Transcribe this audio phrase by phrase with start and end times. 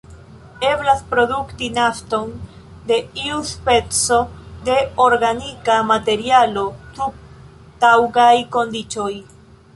[0.67, 2.31] Eblas produkti nafton
[2.91, 4.17] de iu speco
[4.71, 6.67] de organika materialo
[6.99, 7.23] sub
[7.87, 9.13] taŭgaj kondiĉoj.